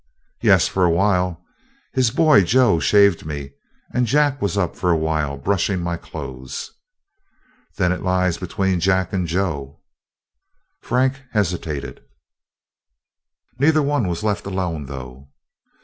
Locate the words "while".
0.89-1.45, 4.97-5.37